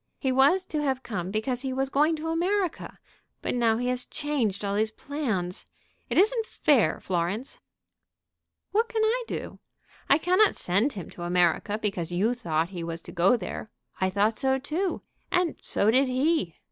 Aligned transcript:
"He 0.17 0.31
was 0.31 0.65
to 0.65 0.81
have 0.81 1.03
come 1.03 1.29
because 1.29 1.61
he 1.61 1.71
was 1.71 1.91
going 1.91 2.15
to 2.15 2.29
America. 2.29 2.97
But 3.43 3.53
now 3.53 3.77
he 3.77 3.87
has 3.89 4.03
changed 4.03 4.65
all 4.65 4.73
his 4.73 4.89
plans. 4.89 5.67
It 6.09 6.17
isn't 6.17 6.47
fair, 6.47 6.99
Florence." 6.99 7.59
"What 8.71 8.89
can 8.89 9.03
I 9.05 9.23
do? 9.27 9.59
I 10.09 10.17
cannot 10.17 10.55
send 10.55 10.93
him 10.93 11.11
to 11.11 11.21
America 11.21 11.77
because 11.77 12.11
you 12.11 12.33
thought 12.33 12.69
he 12.69 12.83
was 12.83 13.01
to 13.01 13.11
go 13.11 13.37
there. 13.37 13.69
I 13.99 14.09
thought 14.09 14.33
so 14.39 14.57
too; 14.57 15.03
and 15.31 15.55
so 15.61 15.91
did 15.91 16.07
he. 16.07 16.55